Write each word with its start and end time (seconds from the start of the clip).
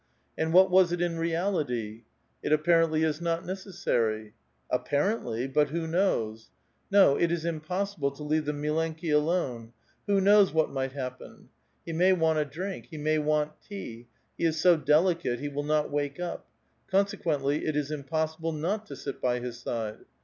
And 0.35 0.51
what 0.51 0.71
was 0.71 0.91
it 0.91 0.99
in 0.99 1.19
reality? 1.19 2.05
''It 2.43 2.51
apparently 2.51 3.03
is 3.03 3.21
not 3.21 3.45
necessary"; 3.45 4.33
apparently^ 4.73 5.45
but 5.53 5.69
who 5.69 5.85
knows? 5.85 6.49
No; 6.89 7.17
it 7.17 7.31
is 7.31 7.45
imix>ssil>le 7.45 8.15
to 8.17 8.23
leave 8.23 8.45
the 8.45 8.51
mlleuki 8.51 9.13
alone! 9.13 9.73
Who 10.07 10.19
knows 10.19 10.51
what 10.51 10.71
might 10.71 10.93
happen? 10.93 11.49
He 11.85 11.93
may 11.93 12.13
want 12.13 12.39
a 12.39 12.45
drink, 12.45 12.87
ho 12.91 12.97
may 12.97 13.19
want 13.19 13.51
tea; 13.61 14.07
he 14.39 14.45
is 14.45 14.59
so 14.59 14.75
delicate, 14.75 15.39
he 15.39 15.49
will 15.49 15.61
not 15.61 15.91
wake 15.91 16.19
up; 16.19 16.47
conse 16.91 17.13
quently, 17.21 17.61
it 17.61 17.75
is 17.75 17.91
impossible 17.91 18.53
not 18.53 18.87
to 18.87 18.95
sit 18.95 19.21
by 19.21 19.39
his 19.39 19.59
side. 19.59 19.99